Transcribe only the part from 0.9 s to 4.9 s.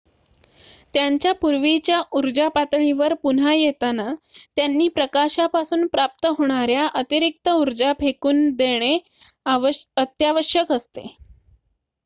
त्यांच्या पूर्वीच्या ऊर्जा पातळीवर पुन्हा येताना त्यांनी